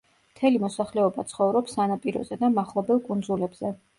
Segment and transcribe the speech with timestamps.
[0.35, 3.75] მთელი მოსახლეობა ცხოვრობს სანაპიროზე და მახლობელ კუნძულებზე.